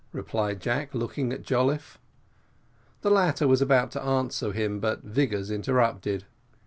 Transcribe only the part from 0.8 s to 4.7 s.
looking at Jolliffe. The latter was about to answer